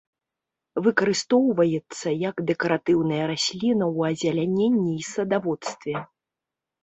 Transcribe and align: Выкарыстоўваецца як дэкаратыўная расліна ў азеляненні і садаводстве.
Выкарыстоўваецца 0.85 2.07
як 2.29 2.35
дэкаратыўная 2.51 3.25
расліна 3.31 3.83
ў 3.95 3.99
азеляненні 4.15 4.91
і 5.03 5.05
садаводстве. 5.13 5.95